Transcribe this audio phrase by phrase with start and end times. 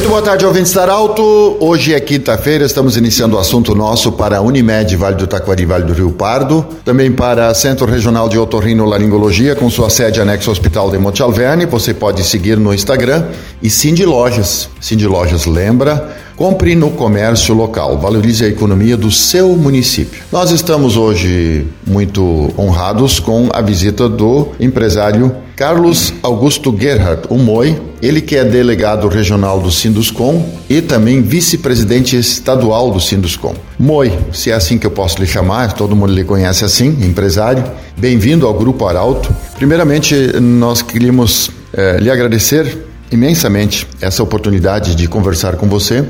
[0.00, 1.58] Muito boa tarde, ouvintes da Alto.
[1.60, 5.84] Hoje é quinta-feira, estamos iniciando o assunto nosso para a Unimed Vale do Taquari, Vale
[5.84, 10.90] do Rio Pardo, também para Centro Regional de Otorrinolaringologia, com sua sede anexo ao Hospital
[10.90, 11.66] de Monte Alverne.
[11.66, 13.26] Você pode seguir no Instagram
[13.62, 14.70] e Cindy Lojas.
[14.80, 20.22] Cindy Lojas lembra, compre no comércio local, valorize a economia do seu município.
[20.32, 27.78] Nós estamos hoje muito honrados com a visita do empresário Carlos Augusto Gerhardt, o MOI,
[28.00, 33.54] ele que é delegado regional do Sinduscom e também vice-presidente estadual do Sinduscom.
[33.78, 37.62] MOI, se é assim que eu posso lhe chamar, todo mundo lhe conhece assim, empresário.
[37.94, 39.30] Bem-vindo ao Grupo Arauto.
[39.56, 46.04] Primeiramente, nós queríamos eh, lhe agradecer imensamente essa oportunidade de conversar com você,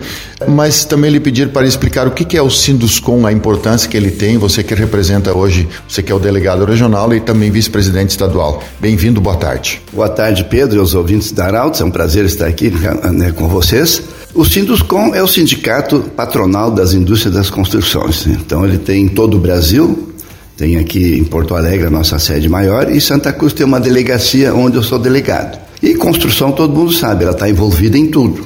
[0.49, 4.11] mas também lhe pedir para explicar o que é o Sinduscom, a importância que ele
[4.11, 8.63] tem, você que representa hoje, você que é o delegado regional e também vice-presidente estadual.
[8.79, 9.81] Bem-vindo, boa tarde.
[9.93, 13.49] Boa tarde, Pedro e os ouvintes da Arauto, é um prazer estar aqui né, com
[13.49, 14.03] vocês.
[14.35, 19.37] O Sinduscom é o sindicato patronal das indústrias das construções, então ele tem em todo
[19.37, 20.15] o Brasil,
[20.57, 24.55] tem aqui em Porto Alegre a nossa sede maior e Santa Cruz tem uma delegacia
[24.55, 25.70] onde eu sou delegado.
[25.83, 28.45] E construção, todo mundo sabe, ela está envolvida em tudo: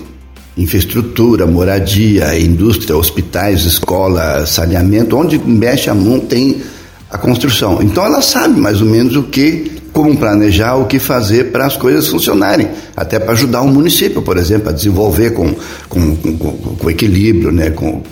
[0.56, 6.62] infraestrutura, moradia, indústria, hospitais, escola, saneamento, onde mexe a mão tem
[7.10, 7.80] a construção.
[7.82, 11.76] Então ela sabe mais ou menos o que, como planejar, o que fazer para as
[11.76, 15.54] coisas funcionarem, até para ajudar o município, por exemplo, a desenvolver com,
[15.88, 18.02] com, com, com equilíbrio, né, com,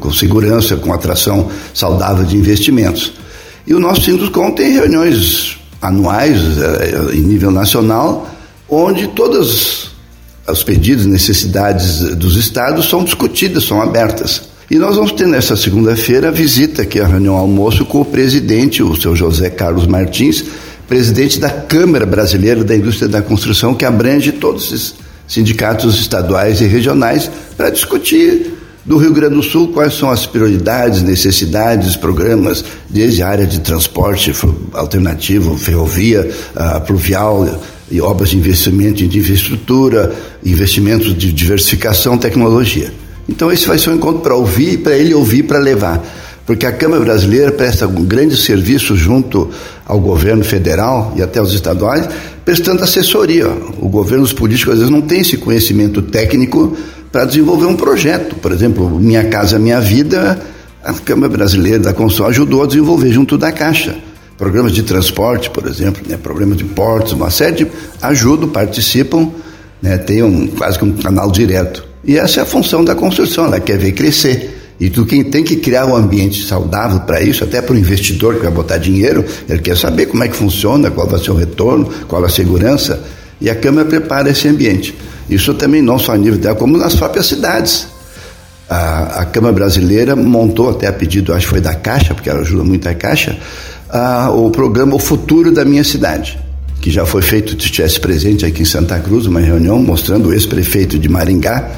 [0.00, 3.12] com, segurança, com atração saudável de investimentos.
[3.66, 8.27] E o nosso Sinduscom tem reuniões anuais eh, em nível nacional,
[8.68, 9.90] onde todos
[10.46, 14.42] os pedidos necessidades dos estados são discutidas, são abertas.
[14.70, 18.82] E nós vamos ter nessa segunda-feira a visita aqui à reunião almoço com o presidente,
[18.82, 20.44] o seu José Carlos Martins,
[20.86, 24.94] presidente da Câmara Brasileira da Indústria da Construção, que abrange todos esses
[25.26, 31.02] sindicatos estaduais e regionais, para discutir do Rio Grande do Sul, quais são as prioridades,
[31.02, 34.32] necessidades, programas, desde a área de transporte
[34.72, 37.46] alternativo, ferrovia, uh, pluvial,
[37.90, 42.92] e obras de investimento de infraestrutura, investimentos de diversificação, tecnologia.
[43.28, 46.02] Então esse vai ser um encontro para ouvir, para ele ouvir, para levar.
[46.46, 49.50] Porque a Câmara Brasileira presta um grande serviço junto
[49.84, 52.08] ao governo federal e até aos estaduais,
[52.42, 53.46] prestando assessoria.
[53.78, 56.74] O governo, os políticos, às vezes não tem esse conhecimento técnico
[57.12, 58.34] para desenvolver um projeto.
[58.36, 60.40] Por exemplo, Minha Casa Minha Vida,
[60.82, 63.94] a Câmara Brasileira da Construção ajudou a desenvolver junto da Caixa.
[64.38, 67.66] Programas de transporte, por exemplo, né, programas de portos, uma série de
[68.00, 69.32] ajudam, participam,
[69.82, 71.84] né, tem um, quase que um canal direto.
[72.04, 74.54] E essa é a função da construção, ela quer ver crescer.
[74.78, 78.36] E tu quem tem que criar um ambiente saudável para isso, até para o investidor
[78.36, 81.34] que vai botar dinheiro, ele quer saber como é que funciona, qual vai ser o
[81.34, 83.02] retorno, qual a segurança.
[83.40, 84.96] E a Câmara prepara esse ambiente.
[85.28, 87.88] Isso também não só a nível dela, como nas próprias cidades.
[88.70, 92.40] A, a Câmara Brasileira montou, até a pedido, acho que foi da Caixa, porque ela
[92.40, 93.36] ajuda muito a Caixa,
[94.34, 96.38] o programa O Futuro da Minha Cidade,
[96.80, 100.32] que já foi feito, se estivesse presente aqui em Santa Cruz, uma reunião mostrando o
[100.32, 101.70] ex-prefeito de Maringá,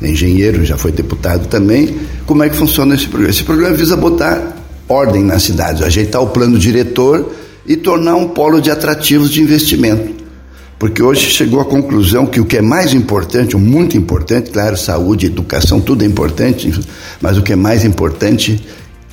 [0.00, 3.30] engenheiro, já foi deputado também, como é que funciona esse programa.
[3.30, 4.56] Esse programa visa botar
[4.88, 7.32] ordem na cidade, ajeitar o plano diretor
[7.66, 10.14] e tornar um polo de atrativos de investimento.
[10.78, 14.76] Porque hoje chegou à conclusão que o que é mais importante, o muito importante, claro,
[14.76, 16.70] saúde, educação, tudo é importante,
[17.20, 18.62] mas o que é mais importante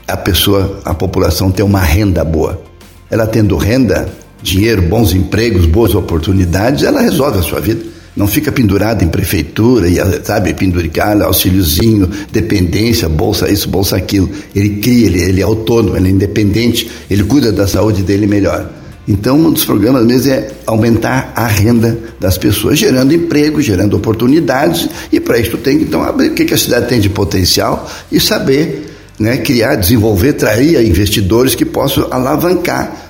[0.07, 2.61] a pessoa, a população ter uma renda boa.
[3.09, 4.09] Ela tendo renda,
[4.41, 7.93] dinheiro, bons empregos, boas oportunidades, ela resolve a sua vida.
[8.15, 14.29] Não fica pendurada em prefeitura, e, sabe, penduricar, auxíliozinho, dependência, bolsa isso, bolsa aquilo.
[14.53, 18.69] Ele cria, ele, ele é autônomo, ele é independente, ele cuida da saúde dele melhor.
[19.07, 24.87] Então, um dos programas mesmo é aumentar a renda das pessoas, gerando emprego, gerando oportunidades,
[25.11, 28.19] e para isso tem que então abrir o que a cidade tem de potencial e
[28.19, 33.03] saber né, criar, desenvolver, trair investidores que possam alavancar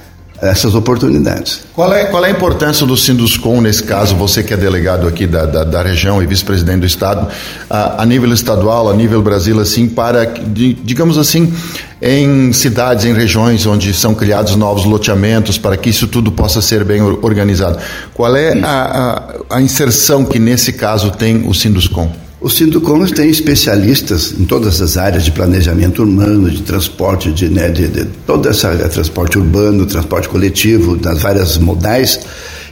[0.44, 1.62] essas oportunidades.
[1.74, 5.26] Qual é, qual é a importância do Sinduscom nesse caso, você que é delegado aqui
[5.26, 7.30] da, da, da região e vice-presidente do Estado,
[7.70, 11.54] a, a, nível estadual, a nível Brasil, assim, para, digamos assim,
[12.02, 16.84] em cidades, em regiões onde são criados novos loteamentos, para que isso tudo possa ser
[16.84, 17.80] bem organizado.
[18.14, 22.12] Qual é a, a, a inserção que nesse caso tem o Sinduscom?
[22.44, 27.70] O Sinducom tem especialistas em todas as áreas de planejamento urbano, de transporte, de, né,
[27.70, 32.20] de, de toda essa de transporte urbano, transporte coletivo, das várias modais.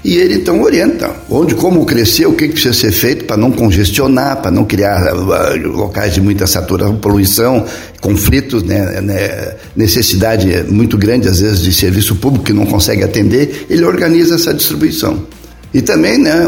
[0.04, 4.42] E ele então orienta onde, como crescer, o que precisa ser feito para não congestionar,
[4.42, 7.66] para não criar uh, locais de muita saturação, poluição,
[8.02, 13.68] conflitos, né, né, necessidade muito grande às vezes de serviço público que não consegue atender.
[13.70, 15.26] Ele organiza essa distribuição.
[15.74, 16.44] E também, né,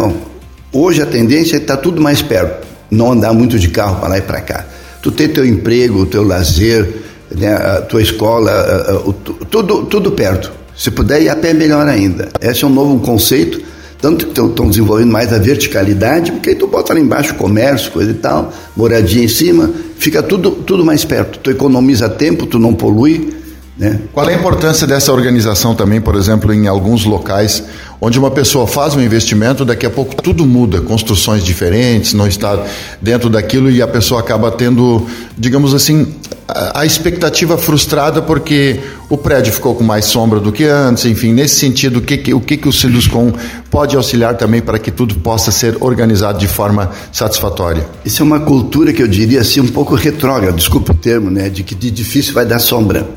[0.73, 2.62] hoje a tendência é estar tudo mais perto
[2.93, 4.65] não andar muito de carro para lá e para cá.
[5.01, 6.87] Tu ter teu emprego, teu lazer,
[7.35, 10.51] né, a tua escola, a, a, o, tudo, tudo perto.
[10.75, 12.29] Se puder ir a pé, melhor ainda.
[12.41, 13.61] Esse é um novo conceito,
[14.01, 18.11] tanto que estão desenvolvendo mais a verticalidade, porque aí tu bota lá embaixo comércio, coisa
[18.11, 21.39] e tal, moradia em cima, fica tudo, tudo mais perto.
[21.39, 23.33] Tu economiza tempo, tu não polui,
[23.77, 23.99] né?
[24.13, 27.63] Qual é a importância dessa organização também, por exemplo, em alguns locais
[27.99, 32.63] onde uma pessoa faz um investimento, daqui a pouco tudo muda, construções diferentes, não está
[33.01, 36.13] dentro daquilo e a pessoa acaba tendo, digamos assim,
[36.47, 38.79] a expectativa frustrada porque
[39.09, 42.41] o prédio ficou com mais sombra do que antes, enfim, nesse sentido, o que, o
[42.41, 43.33] que, o Sinduscom
[43.71, 47.87] pode auxiliar também para que tudo possa ser organizado de forma satisfatória?
[48.05, 51.49] Isso é uma cultura que eu diria assim um pouco retrógrada, desculpe o termo, né,
[51.49, 53.07] de que de difícil vai dar sombra.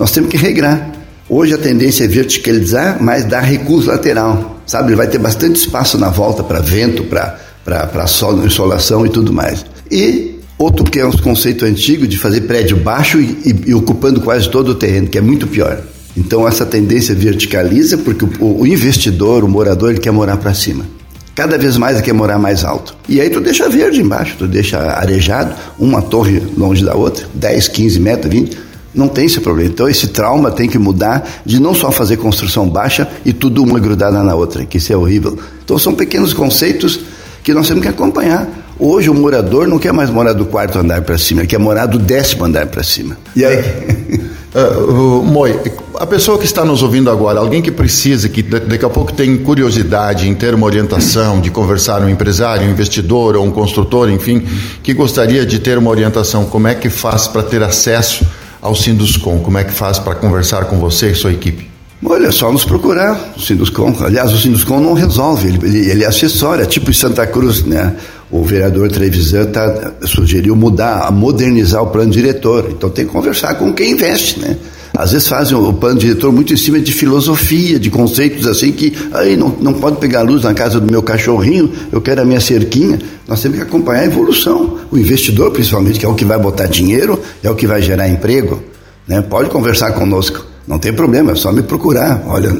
[0.00, 0.92] Nós temos que regrar.
[1.28, 4.58] Hoje a tendência é verticalizar, mas dar recurso lateral.
[4.66, 9.30] Sabe, ele vai ter bastante espaço na volta para vento, para sol, insolação e tudo
[9.30, 9.62] mais.
[9.90, 14.22] E outro que é um conceito antigo de fazer prédio baixo e, e, e, ocupando
[14.22, 15.82] quase todo o terreno, que é muito pior.
[16.16, 20.86] Então essa tendência verticaliza porque o, o investidor, o morador, ele quer morar para cima.
[21.34, 22.96] Cada vez mais ele quer morar mais alto.
[23.06, 27.68] E aí tu deixa verde embaixo, tu deixa arejado, uma torre longe da outra, 10,
[27.68, 29.70] 15 metros, 20 não tem esse problema.
[29.70, 33.78] Então, esse trauma tem que mudar de não só fazer construção baixa e tudo uma
[33.78, 35.38] grudada na outra, que isso é horrível.
[35.64, 37.00] Então, são pequenos conceitos
[37.42, 38.48] que nós temos que acompanhar.
[38.78, 41.86] Hoje, o morador não quer mais morar do quarto andar para cima, ele quer morar
[41.86, 43.16] do décimo andar para cima.
[43.36, 43.58] E aí?
[44.54, 45.60] uh, Moi,
[45.98, 49.36] a pessoa que está nos ouvindo agora, alguém que precisa, que daqui a pouco tem
[49.36, 54.42] curiosidade em ter uma orientação, de conversar um empresário, um investidor ou um construtor, enfim,
[54.82, 58.24] que gostaria de ter uma orientação, como é que faz para ter acesso
[58.60, 59.38] ao Sinduscom?
[59.40, 61.70] Como é que faz para conversar com você e sua equipe?
[62.04, 63.94] Olha, é só nos procurar o Sinduscom.
[64.00, 67.62] Aliás, o Sinduscom não resolve, ele, ele, ele é acessório, é tipo em Santa Cruz,
[67.62, 67.94] né?
[68.30, 72.68] O vereador Trevisan tá, sugeriu mudar, modernizar o plano diretor.
[72.70, 74.56] Então tem que conversar com quem investe, né?
[74.96, 78.96] Às vezes fazem o plano diretor muito em cima de filosofia, de conceitos assim que
[79.12, 82.40] aí não, não pode pegar luz na casa do meu cachorrinho, eu quero a minha
[82.40, 82.98] cerquinha.
[83.26, 84.78] Nós temos que acompanhar a evolução.
[84.90, 88.08] O investidor, principalmente, que é o que vai botar dinheiro, é o que vai gerar
[88.08, 88.60] emprego,
[89.06, 89.20] né?
[89.22, 90.44] pode conversar conosco.
[90.66, 92.22] Não tem problema, é só me procurar.
[92.26, 92.56] Olha,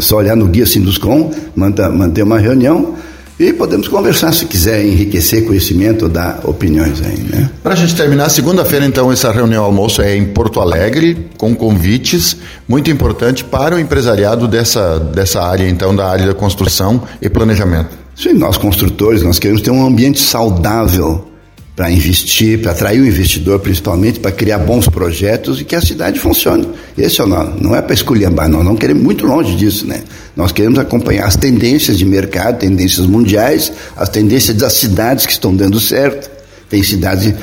[0.00, 2.94] só olhar no guia Sinduscom, manter uma reunião
[3.38, 7.50] e podemos conversar se quiser enriquecer conhecimento, dar opiniões aí, né?
[7.62, 12.36] Para a gente terminar, segunda-feira, então, essa reunião almoço é em Porto Alegre, com convites,
[12.68, 17.90] muito importante para o empresariado dessa, dessa área, então, da área da construção e planejamento.
[18.14, 21.33] Sim, nós construtores, nós queremos ter um ambiente saudável
[21.76, 26.20] para investir, para atrair o investidor principalmente, para criar bons projetos e que a cidade
[26.20, 26.68] funcione.
[26.96, 27.60] Esse é o nome.
[27.60, 30.02] Não é para esculhambar, nós não queremos muito longe disso, né?
[30.36, 35.54] Nós queremos acompanhar as tendências de mercado, tendências mundiais, as tendências das cidades que estão
[35.54, 36.30] dando certo.
[36.70, 37.34] Tem cidades.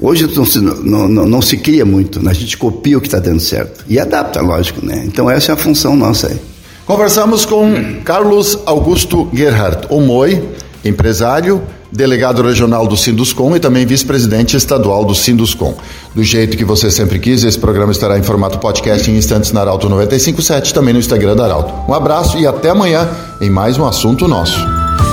[0.00, 2.30] Hoje não se, não, não, não se cria muito, né?
[2.30, 5.02] a gente copia o que está dando certo e adapta, lógico, né?
[5.06, 6.38] Então essa é a função nossa aí.
[6.86, 10.42] Conversamos com Carlos Augusto Gerhardt, o MOI,
[10.84, 11.62] empresário,
[11.94, 15.74] delegado regional do Sinduscom e também vice-presidente estadual do Sinduscom.
[16.12, 19.60] Do jeito que você sempre quis, esse programa estará em formato podcast em instantes na
[19.60, 21.72] Arauto 957, também no Instagram da Arauto.
[21.88, 23.08] Um abraço e até amanhã
[23.40, 24.58] em mais um assunto nosso.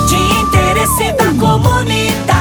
[0.08, 2.31] De interesse da comunidade,